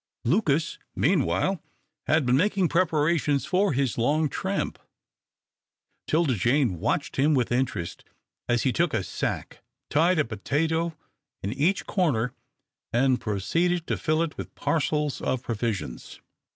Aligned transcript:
Lucas, 0.25 0.79
meanwhile, 0.95 1.61
had 2.07 2.25
been 2.25 2.35
making 2.35 2.67
preparations 2.67 3.45
for 3.45 3.71
his 3.71 3.99
long 3.99 4.27
tramp. 4.27 4.79
'Tilda 6.07 6.33
Jane 6.33 6.79
watched 6.79 7.17
him 7.17 7.35
with 7.35 7.51
interest 7.51 8.03
as 8.49 8.63
he 8.63 8.73
took 8.73 8.95
a 8.95 9.03
sack, 9.03 9.61
tied 9.91 10.17
a 10.17 10.25
potato 10.25 10.97
in 11.43 11.53
each 11.53 11.85
corner, 11.85 12.33
and 12.91 13.21
proceeded 13.21 13.85
to 13.85 13.95
fill 13.95 14.23
it 14.23 14.37
with 14.39 14.55
parcels 14.55 15.21
of 15.21 15.43
provisions. 15.43 16.19